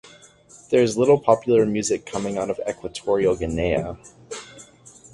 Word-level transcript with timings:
There 0.71 0.81
is 0.81 0.97
little 0.97 1.19
popular 1.19 1.63
music 1.63 2.07
coming 2.07 2.35
out 2.35 2.49
of 2.49 2.59
Equatorial 2.67 3.35
Guinea. 3.35 3.85